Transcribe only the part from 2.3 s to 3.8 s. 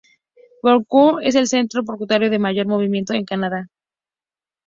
de mayor movimiento en Canadá.